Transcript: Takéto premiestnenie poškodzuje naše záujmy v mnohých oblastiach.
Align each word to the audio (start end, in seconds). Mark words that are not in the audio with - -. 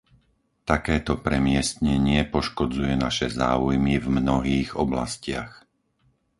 Takéto 0.71 1.13
premiestnenie 1.27 2.19
poškodzuje 2.33 2.93
naše 3.05 3.27
záujmy 3.41 3.93
v 4.03 4.07
mnohých 4.19 4.69
oblastiach. 4.85 5.53